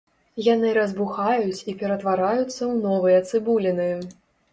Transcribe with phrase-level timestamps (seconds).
[0.45, 3.87] Яны разбухаюць і ператвараюцца ў новыя цыбуліны.